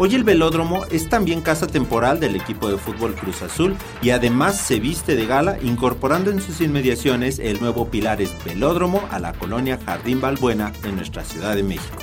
[0.00, 4.56] Hoy el velódromo es también casa temporal del equipo de fútbol Cruz Azul y además
[4.56, 9.76] se viste de gala incorporando en sus inmediaciones el nuevo Pilares Velódromo a la colonia
[9.84, 11.96] Jardín Balbuena en nuestra Ciudad de México.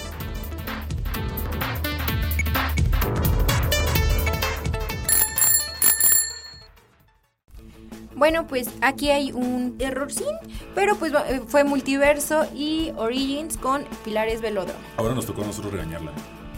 [8.14, 10.36] Bueno, pues aquí hay un errorcín,
[10.74, 14.80] pero pues eh, fue multiverso y Origins con Pilares Velódromo.
[14.98, 16.12] Ahora nos tocó a nosotros regañarla.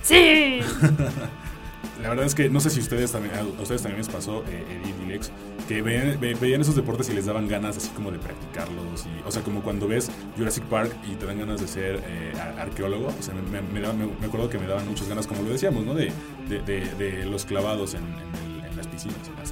[0.07, 0.59] Sí.
[2.01, 4.63] La verdad es que no sé si ustedes también, a ustedes también les pasó, eh,
[4.83, 5.31] Edith y Lex,
[5.67, 9.07] que veían, ve- veían esos deportes y les daban ganas así como de practicarlos.
[9.07, 12.33] Y, o sea, como cuando ves Jurassic Park y te dan ganas de ser eh,
[12.39, 13.07] ar- arqueólogo.
[13.07, 15.95] O sea, me, me- me acuerdo que me daban muchas ganas, como lo decíamos, ¿no?
[15.95, 16.11] De,
[17.25, 18.03] los clavados en,
[18.77, 19.51] las piscinas, en las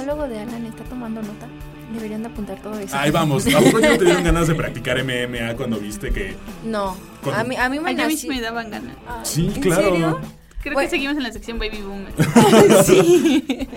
[0.00, 1.46] psicólogo de Alan está tomando nota.
[1.92, 2.96] Deberían de apuntar todo eso.
[2.96, 3.46] Ahí vamos.
[3.54, 6.34] ¿A poco no te dieron ganas de practicar MMA cuando viste que...
[6.64, 8.96] No, Cuando- a mí, a mí me Ay, a mí nací- sí me daban ganas.
[9.22, 9.82] Sí, ¿en claro.
[9.82, 10.20] serio?
[10.62, 10.86] Creo Bueno.
[10.88, 12.12] que seguimos en la sección Baby Boomer.
[12.84, 13.68] sí.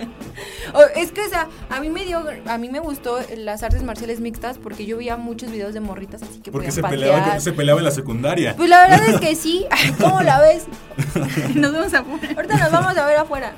[0.74, 3.84] O- es que, o sea, a mí me dio, a mí me gustó las artes
[3.84, 7.52] marciales mixtas porque yo veía muchos videos de morritas así que Porque se peleaba, se
[7.54, 8.56] peleaba en la secundaria.
[8.56, 9.68] Pues la verdad es que sí.
[10.02, 10.64] ¿Cómo la ves?
[11.54, 12.34] Nos vemos afuera.
[12.36, 13.54] Ahorita nos vamos a ver afuera.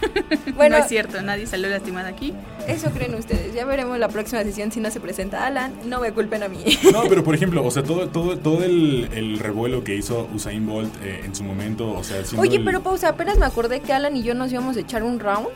[0.56, 2.32] Bueno, no es cierto, nadie salió lastimado aquí.
[2.66, 3.54] eso creen ustedes.
[3.54, 5.72] Ya veremos la próxima sesión si no se presenta Alan.
[5.84, 6.64] No me culpen a mí.
[6.92, 10.66] No, pero por ejemplo, o sea, todo, todo, todo el, el revuelo que hizo Usain
[10.66, 13.92] Bolt eh, en su momento, o sea, Oye, el- pero pausa, apenas me acordé que
[13.92, 15.48] Alan y yo nos íbamos a echar un round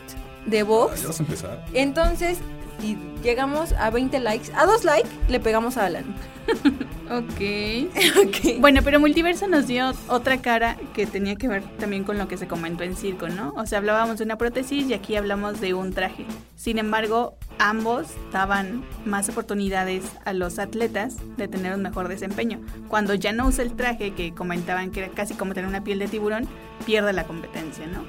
[0.45, 1.01] de Ah, box.
[1.01, 1.65] Ya vas a empezar.
[1.73, 2.37] Entonces,
[2.81, 6.03] si llegamos a 20 likes, a dos likes, le pegamos a Alan.
[7.09, 8.59] ok.
[8.59, 12.37] Bueno, pero Multiverso nos dio otra cara que tenía que ver también con lo que
[12.37, 13.53] se comentó en circo, ¿no?
[13.55, 16.25] O sea, hablábamos de una prótesis y aquí hablamos de un traje.
[16.55, 22.59] Sin embargo, ambos daban más oportunidades a los atletas de tener un mejor desempeño.
[22.87, 25.99] Cuando ya no usa el traje, que comentaban que era casi como tener una piel
[25.99, 26.47] de tiburón,
[26.85, 28.03] pierde la competencia, ¿no?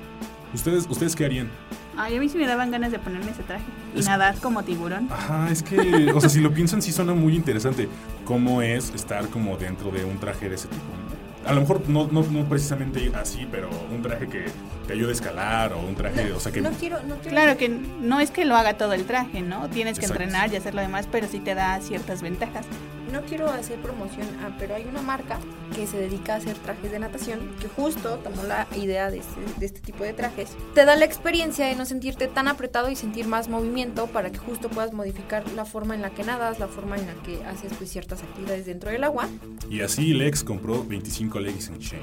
[0.54, 1.48] ¿Ustedes, ¿Ustedes qué harían?
[1.96, 4.62] Ay, a mí sí me daban ganas de ponerme ese traje y Es- nadar como
[4.62, 5.08] tiburón.
[5.10, 7.88] Ajá, es que, o sea, si lo piensan, sí suena muy interesante.
[8.24, 10.82] ¿Cómo es estar como dentro de un traje de ese tipo?
[10.84, 11.12] ¿no?
[11.48, 14.44] A lo mejor no, no, no precisamente así, pero un traje que
[14.86, 16.60] te ayude a escalar o un traje, o sea, que...
[16.60, 17.30] No quiero, no quiero.
[17.30, 19.68] Claro que no es que lo haga todo el traje, ¿no?
[19.68, 20.22] Tienes que Exacto.
[20.22, 22.64] entrenar y hacer lo demás, pero sí te da ciertas ventajas.
[23.12, 25.38] No quiero hacer promoción, ah, pero hay una marca
[25.76, 29.40] que se dedica a hacer trajes de natación que justo tomó la idea de este,
[29.58, 30.56] de este tipo de trajes.
[30.74, 34.38] Te da la experiencia de no sentirte tan apretado y sentir más movimiento para que
[34.38, 37.74] justo puedas modificar la forma en la que nadas, la forma en la que haces
[37.76, 39.28] pues, ciertas actividades dentro del agua.
[39.68, 42.02] Y así Lex compró 25 leggings en Shane.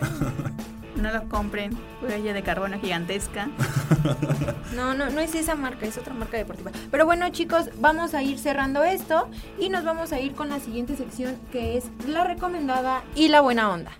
[1.00, 3.48] No lo compren, huella de carbono gigantesca.
[4.74, 6.70] No, no, no es esa marca, es otra marca deportiva.
[6.90, 10.60] Pero bueno, chicos, vamos a ir cerrando esto y nos vamos a ir con la
[10.60, 13.90] siguiente sección que es la recomendada y la buena onda.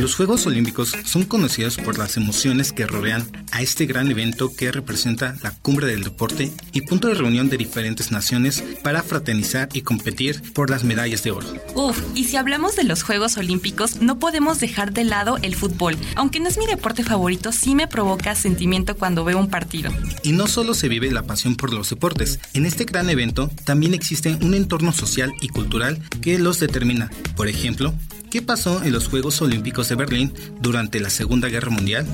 [0.00, 4.72] Los Juegos Olímpicos son conocidos por las emociones que rodean a este gran evento que
[4.72, 9.82] representa la cumbre del deporte y punto de reunión de diferentes naciones para fraternizar y
[9.82, 11.52] competir por las medallas de oro.
[11.74, 15.98] Uf, y si hablamos de los Juegos Olímpicos, no podemos dejar de lado el fútbol.
[16.16, 19.92] Aunque no es mi deporte favorito, sí me provoca sentimiento cuando veo un partido.
[20.22, 23.92] Y no solo se vive la pasión por los deportes, en este gran evento también
[23.92, 27.10] existe un entorno social y cultural que los determina.
[27.36, 27.92] Por ejemplo,
[28.30, 32.06] ¿qué pasó en los Juegos Olímpicos de Berlín durante la Segunda Guerra Mundial?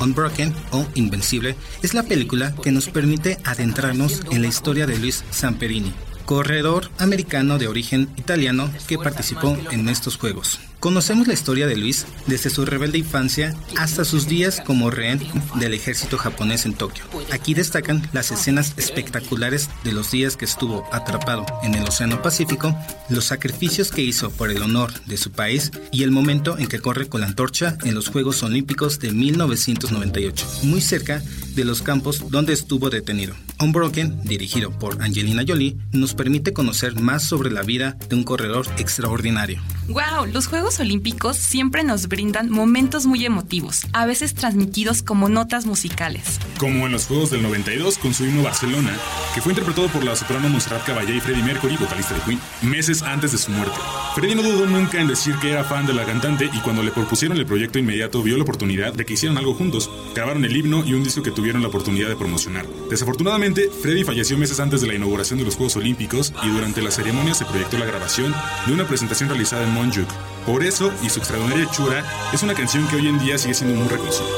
[0.00, 5.24] Unbroken o Invencible es la película que nos permite adentrarnos en la historia de Luis
[5.32, 5.92] Zamperini,
[6.24, 10.60] corredor americano de origen italiano que participó en estos Juegos.
[10.80, 15.18] Conocemos la historia de Luis desde su rebelde infancia hasta sus días como rehén
[15.54, 17.04] del ejército japonés en Tokio.
[17.32, 22.76] Aquí destacan las escenas espectaculares de los días que estuvo atrapado en el Océano Pacífico,
[23.08, 26.80] los sacrificios que hizo por el honor de su país y el momento en que
[26.80, 31.22] corre con la antorcha en los Juegos Olímpicos de 1998, muy cerca
[31.54, 33.34] de los campos donde estuvo detenido.
[33.60, 38.66] Unbroken, dirigido por Angelina Jolie, nos permite conocer más sobre la vida de un corredor
[38.78, 39.60] extraordinario.
[39.88, 40.26] ¡Wow!
[40.32, 46.40] Los Juegos Olímpicos siempre nos brindan momentos muy emotivos, a veces transmitidos como notas musicales.
[46.58, 48.96] Como en los Juegos del 92 con su himno Barcelona,
[49.34, 53.02] que fue interpretado por la soprano Montserrat Caballé y Freddie Mercury, vocalista de Queen, meses
[53.02, 53.76] antes de su muerte.
[54.14, 56.90] Freddie no dudó nunca en decir que era fan de la cantante y cuando le
[56.90, 59.90] propusieron el proyecto inmediato vio la oportunidad de que hicieran algo juntos.
[60.14, 62.66] Grabaron el himno y un disco que tuvieron la oportunidad de promocionar.
[62.88, 66.90] Desafortunadamente, Freddie falleció meses antes de la inauguración de los Juegos Olímpicos y durante la
[66.90, 68.34] ceremonia se proyectó la grabación
[68.66, 70.08] de una presentación realizada en Monjuk.
[70.46, 73.76] Por eso, y su extraordinaria hechura, es una canción que hoy en día sigue siendo
[73.76, 74.28] muy reconocida.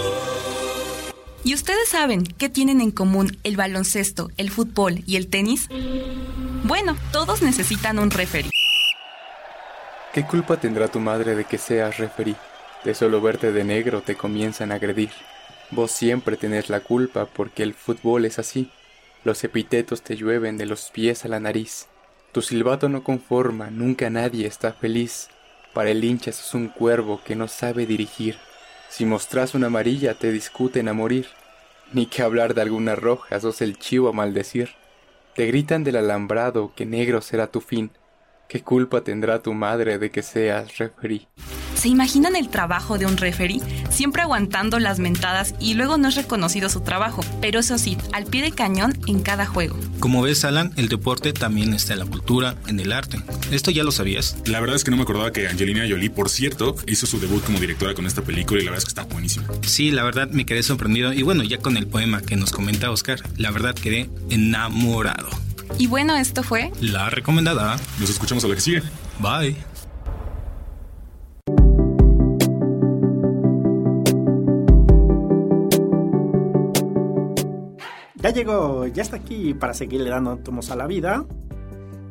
[1.44, 5.68] Y ustedes saben qué tienen en común el baloncesto, el fútbol y el tenis?
[6.64, 8.51] Bueno, todos necesitan un referee.
[10.12, 12.35] ¿Qué culpa tendrá tu madre de que seas referee?
[12.85, 15.11] De solo verte de negro te comienzan a agredir.
[15.70, 18.70] Vos siempre tenés la culpa porque el fútbol es así.
[19.25, 21.88] Los epitetos te llueven de los pies a la nariz.
[22.37, 25.31] Tu silbato no conforma, nunca nadie está feliz.
[25.72, 28.37] Para el hincha sos un cuervo que no sabe dirigir.
[28.90, 31.29] Si mostrás una amarilla te discuten a morir.
[31.94, 34.68] Ni que hablar de alguna roja, sos el chivo a maldecir.
[35.35, 37.90] Te gritan del alambrado que negro será tu fin.
[38.51, 41.27] ¿Qué culpa tendrá tu madre de que seas referí?
[41.76, 43.60] ¿Se imaginan el trabajo de un referee?
[43.90, 48.24] Siempre aguantando las mentadas y luego no es reconocido su trabajo, pero eso sí, al
[48.24, 49.78] pie de cañón en cada juego.
[50.00, 53.20] Como ves, Alan, el deporte también está en la cultura, en el arte.
[53.50, 54.36] ¿Esto ya lo sabías?
[54.46, 57.44] La verdad es que no me acordaba que Angelina Jolie, por cierto, hizo su debut
[57.44, 59.46] como directora con esta película y la verdad es que está buenísima.
[59.62, 62.90] Sí, la verdad me quedé sorprendido y bueno, ya con el poema que nos comenta
[62.90, 65.28] Oscar, la verdad quedé enamorado.
[65.78, 67.78] Y bueno, esto fue La recomendada.
[67.98, 68.82] Nos escuchamos a la que sigue.
[69.18, 69.75] Bye.
[78.26, 81.24] Ya llegó, ya está aquí para seguirle dando átomos a la vida.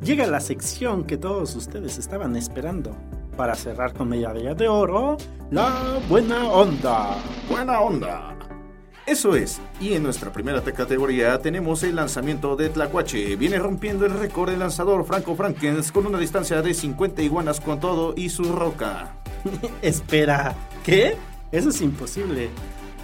[0.02, 2.96] Llega la sección que todos ustedes estaban esperando.
[3.36, 5.18] Para cerrar con medalla de oro,
[5.52, 7.18] la buena onda.
[7.50, 8.34] Buena onda.
[9.06, 13.36] Eso es, y en nuestra primera categoría tenemos el lanzamiento de Tlacuache.
[13.36, 17.82] Viene rompiendo el récord del lanzador Franco Frankens con una distancia de 50 iguanas con
[17.82, 19.18] todo y su roca.
[19.82, 21.18] Espera, ¿qué?
[21.52, 22.52] Eso es imposible.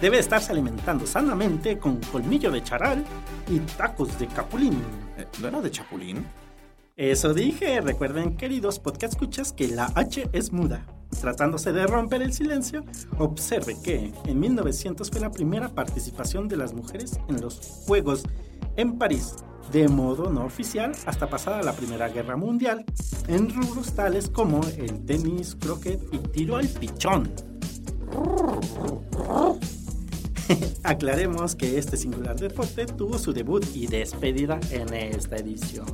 [0.02, 3.04] Debe estarse alimentando sanamente con colmillo de charal
[3.48, 4.82] y tacos de capulín.
[5.40, 6.26] ¿No era de chapulín?
[6.96, 7.80] Eso dije.
[7.80, 10.84] Recuerden, queridos podcast escuchas, que la H es muda.
[11.20, 12.84] Tratándose de romper el silencio,
[13.18, 18.24] observe que en 1900 fue la primera participación de las mujeres en los Juegos
[18.74, 19.36] en París,
[19.70, 22.84] de modo no oficial hasta pasada la Primera Guerra Mundial,
[23.28, 27.32] en rubros tales como el tenis, croquet y tiro al pichón.
[30.82, 35.86] Aclaremos que este singular deporte tuvo su debut y despedida en esta edición.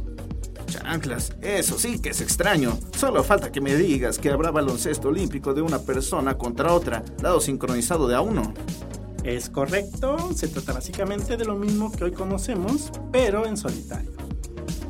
[0.66, 2.78] Chanclas, eso sí que es extraño.
[2.96, 7.40] Solo falta que me digas que habrá baloncesto olímpico de una persona contra otra, dado
[7.40, 8.52] sincronizado de a uno.
[9.24, 14.27] Es correcto, se trata básicamente de lo mismo que hoy conocemos, pero en solitario.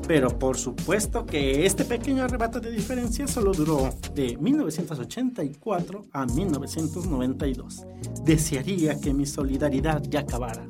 [0.09, 7.85] Pero por supuesto que este pequeño arrebato de diferencia solo duró de 1984 a 1992.
[8.25, 10.67] Desearía que mi solidaridad ya acabara.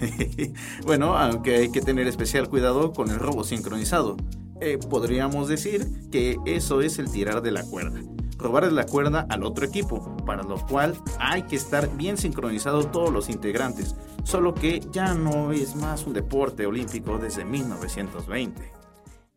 [0.86, 4.16] bueno, aunque hay que tener especial cuidado con el robo sincronizado.
[4.60, 8.00] Eh, podríamos decir que eso es el tirar de la cuerda.
[8.38, 13.12] Robar la cuerda al otro equipo, para lo cual hay que estar bien sincronizados todos
[13.12, 18.75] los integrantes, solo que ya no es más un deporte olímpico desde 1920.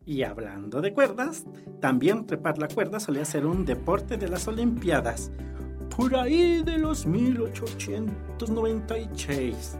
[0.04, 1.44] Y hablando de cuerdas,
[1.80, 5.30] también trepar la cuerda solía ser un deporte de las Olimpiadas,
[5.96, 9.76] por ahí de los 1896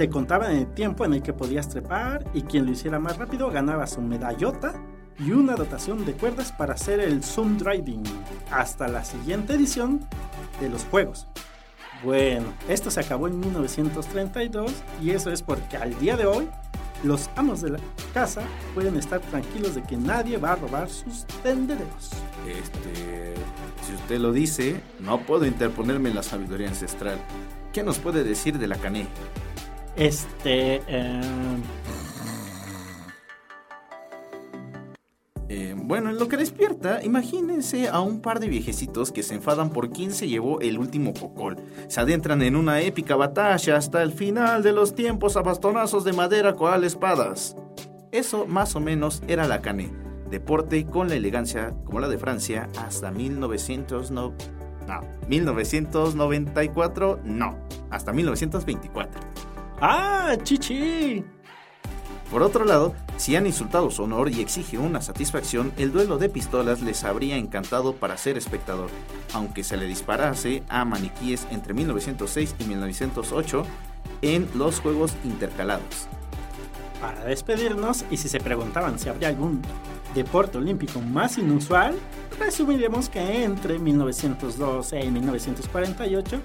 [0.00, 3.50] te contaban el tiempo en el que podías trepar y quien lo hiciera más rápido
[3.50, 4.72] ganaba su medallota
[5.18, 8.02] y una dotación de cuerdas para hacer el zoom driving
[8.50, 10.00] hasta la siguiente edición
[10.58, 11.26] de los juegos.
[12.02, 16.48] Bueno, esto se acabó en 1932 y eso es porque al día de hoy
[17.04, 17.78] los amos de la
[18.12, 18.42] casa
[18.74, 22.10] pueden estar tranquilos de que nadie va a robar sus tenderos.
[22.46, 23.34] Este,
[23.86, 27.18] si usted lo dice, no puedo interponerme en la sabiduría ancestral.
[27.72, 29.06] ¿Qué nos puede decir de la cané?
[29.96, 30.82] Este.
[30.86, 31.20] Eh...
[35.90, 39.90] bueno, en lo que despierta, imagínense a un par de viejecitos que se enfadan por
[39.90, 41.56] quién se llevó el último cocol.
[41.88, 46.12] Se adentran en una épica batalla hasta el final de los tiempos a bastonazos de
[46.12, 47.56] madera con espadas.
[48.12, 49.90] Eso más o menos era la cané,
[50.30, 54.32] deporte con la elegancia como la de Francia hasta 1900 no,
[54.86, 57.58] no, 1994, no,
[57.90, 59.20] hasta 1924.
[59.80, 61.24] ¡Ah, chichi!
[62.30, 66.28] Por otro lado, si han insultado su honor y exige una satisfacción, el duelo de
[66.28, 68.88] pistolas les habría encantado para ser espectador,
[69.34, 73.64] aunque se le disparase a maniquíes entre 1906 y 1908
[74.22, 76.06] en los Juegos Intercalados.
[77.00, 79.60] Para despedirnos, y si se preguntaban si habría algún
[80.14, 81.96] deporte olímpico más inusual,
[82.38, 86.40] resumiremos que entre 1912 y 1948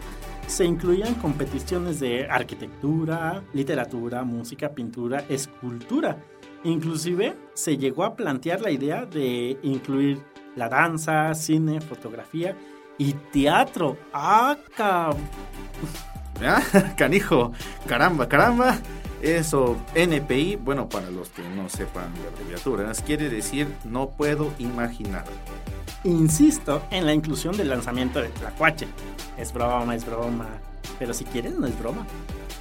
[0.47, 6.17] se incluían competiciones de arquitectura, literatura, música, pintura, escultura.
[6.63, 10.19] Inclusive se llegó a plantear la idea de incluir
[10.55, 12.55] la danza, cine, fotografía
[12.97, 13.97] y teatro.
[14.13, 14.57] ¡Ah,
[16.43, 16.61] Ah,
[16.97, 17.53] canijo,
[17.88, 18.78] caramba, caramba.
[19.22, 25.24] Eso, NPI, bueno, para los que no sepan de abreviaturas, quiere decir no puedo imaginar.
[26.06, 28.88] Insisto en la inclusión del lanzamiento de Tlacuache.
[29.39, 30.47] Es broma, es broma.
[30.99, 32.06] Pero si quieren, no es broma.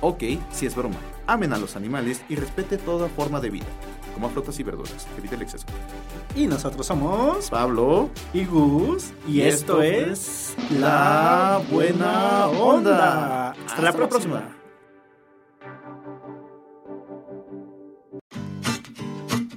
[0.01, 0.97] Ok, si es broma.
[1.27, 3.67] Amen a los animales y respete toda forma de vida,
[4.15, 5.07] como frutas y verduras.
[5.19, 5.67] Evite el exceso.
[6.35, 9.13] Y nosotros somos Pablo y Gus.
[9.29, 13.51] Y, esto, es La Buena Onda.
[13.51, 14.57] Hasta, la próxima.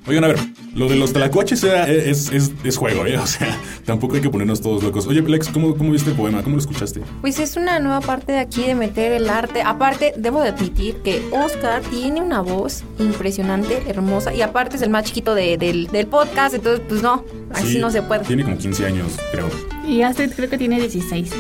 [0.06, 0.40] Oigan, a ver,
[0.78, 3.18] lo de los tlacuaches era- es, es, es juego, ¿eh?
[3.22, 5.08] O sea, tampoco hay que ponernos todos locos.
[5.08, 6.44] Oye, Lex, ¿cómo, cómo viste el poema?
[6.44, 7.02] ¿Cómo lo escuchaste?
[7.22, 9.62] Pues es una nueva parte de aquí de meter el arte.
[9.66, 14.34] Aparte, debo de admitir que Oscar tiene una voz impresionante, hermosa.
[14.34, 16.54] Y aparte es el más chiquito de- del, del podcast.
[16.56, 18.24] Entonces, pues no, así Sí, no se puede.
[18.26, 19.50] Tiene como 15 años, creo.
[19.88, 21.32] Y Astrid creo que tiene 16.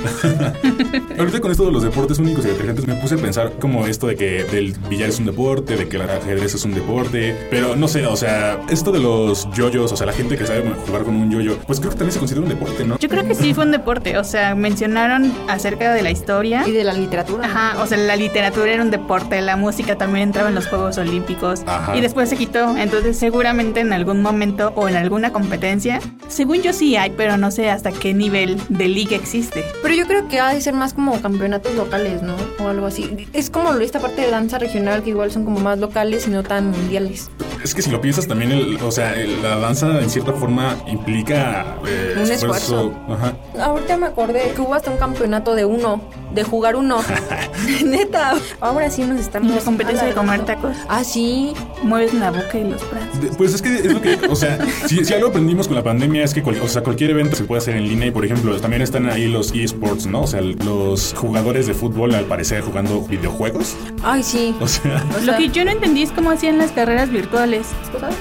[1.20, 4.08] Ahorita con esto de los deportes únicos y detergentes me puse a pensar como esto
[4.08, 7.76] de que el billar es un deporte, de que el ajedrez es un deporte, pero
[7.76, 11.04] no sé, o sea, esto de los yoyos, o sea, la gente que sabe jugar
[11.04, 12.98] con un yoyo, pues creo que también se considera un deporte, ¿no?
[12.98, 16.64] Yo creo que sí fue un deporte, o sea, mencionaron acerca de la historia.
[16.66, 17.46] Y de la literatura.
[17.46, 20.98] Ajá, o sea, la literatura era un deporte, la música también entraba en los Juegos
[20.98, 21.98] Olímpicos Ajá.
[21.98, 26.72] y después se quitó, entonces seguramente en algún momento o en alguna competencia, según yo
[26.72, 29.64] sí hay, pero no sé hasta qué nivel de liga existe.
[29.82, 32.36] Pero yo creo que ha de ser más como campeonatos locales, ¿no?
[32.60, 33.28] O algo así.
[33.34, 36.44] Es como esta parte de danza regional que igual son como más locales y no
[36.44, 37.30] tan mundiales.
[37.64, 40.78] Es que si lo piensas también, el- o sea, el- la danza en cierta forma
[40.88, 42.94] implica eh, Un esfuerzo.
[43.10, 43.36] Ajá.
[43.62, 46.02] Ahorita me acordé que hubo hasta un campeonato de uno,
[46.34, 47.00] de jugar uno.
[47.86, 48.34] Neta.
[48.62, 49.54] Ahora sí nos estamos.
[49.56, 50.76] La competencia de comer tacos.
[50.88, 51.54] Ah, sí.
[51.84, 53.22] Mueves la boca y los brazos.
[53.22, 54.58] De- Pues es que es lo que, o sea,
[54.88, 57.44] si, si algo aprendimos con la pandemia es que cual- o sea, cualquier evento se
[57.44, 60.22] puede hacer en línea y, por ejemplo, también están ahí los eSports, ¿no?
[60.24, 63.76] O sea, los jugadores de fútbol al parecer jugando videojuegos.
[64.04, 64.56] Ay, sí.
[64.60, 67.68] O sea, Lo que yo no entendí es cómo hacían las carreras virtuales.
[67.92, 68.16] ¿Tú sabes?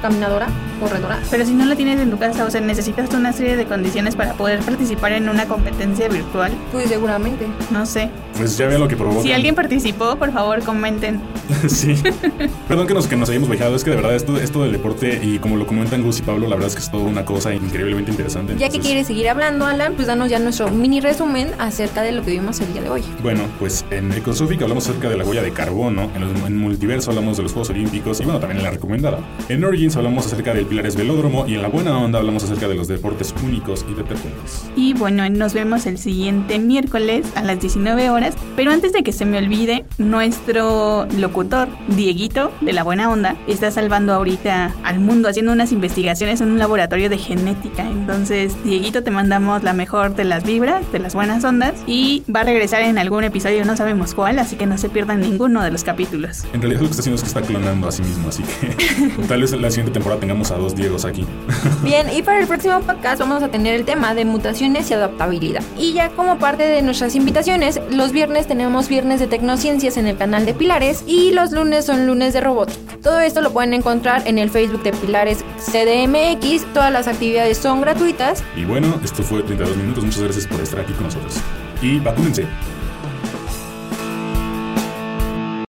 [0.00, 0.48] Caminadora,
[0.82, 1.20] corredora.
[1.30, 4.16] Pero si no la tienes en tu casa, o sea, necesitas una serie de condiciones
[4.16, 6.52] para poder participar en una competencia virtual.
[6.72, 7.46] Pues seguramente.
[7.70, 8.10] No sé.
[8.36, 9.22] pues ya veo lo que provoca.
[9.22, 11.20] Si alguien participó, por favor, comenten.
[11.68, 11.94] sí.
[12.68, 15.20] Perdón que nos, que nos hayamos viajado, es que de verdad esto, esto del deporte
[15.22, 17.54] y como lo comentan Gus y Pablo, la verdad es que es toda una cosa
[17.54, 18.54] increíblemente interesante.
[18.58, 22.22] Ya que quieres seguir hablando, Alan, pues danos ya nuestro mini resumen acerca de lo
[22.24, 23.02] que vimos el día de hoy.
[23.22, 27.10] Bueno, pues en Ecosofic hablamos acerca de la huella de carbono, en, los- en Multiverso
[27.10, 29.18] hablamos de los Juegos Olímpicos y bueno, también en la recomendada.
[29.48, 32.74] En Origins hablamos acerca del Pilares Velódromo y en La Buena Onda hablamos acerca de
[32.74, 34.64] los deportes únicos y detergentes.
[34.74, 38.34] Y bueno, nos vemos el siguiente miércoles a las 19 horas.
[38.56, 43.70] Pero antes de que se me olvide, nuestro locutor, Dieguito, de la buena onda, está
[43.70, 47.82] salvando ahorita al mundo haciendo unas investigaciones en un laboratorio de genética.
[47.82, 51.74] Entonces, Dieguito, te mandamos la mejor de las vibras, de las buenas ondas.
[51.86, 55.20] Y va a regresar en algún episodio, no sabemos cuál, así que no se pierdan
[55.20, 56.44] ninguno de los capítulos.
[56.54, 59.22] En realidad lo que está haciendo es que está clonando a sí mismo, así que
[59.28, 61.26] tal vez en la siguiente temporada tengamos a dos Diegos aquí.
[61.82, 65.62] Bien, y para el próximo podcast vamos a tener el tema de mutaciones y adaptabilidad.
[65.78, 70.16] Y ya como parte de nuestras invitaciones, los viernes tenemos viernes de tecnociencias en el
[70.16, 72.96] canal de Pilares y los lunes son lunes de robótica.
[73.02, 76.72] Todo esto lo pueden encontrar en el Facebook de Pilares CDMX.
[76.72, 78.42] Todas las actividades son gratuitas.
[78.56, 81.36] Y bueno, esto fue 32 minutos, muchas gracias por estar aquí con nosotros.
[81.80, 82.46] Y vacúnense.